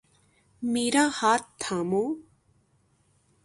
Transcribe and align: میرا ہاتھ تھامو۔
میرا 0.61 1.05
ہاتھ 1.21 1.47
تھامو۔ 1.59 2.03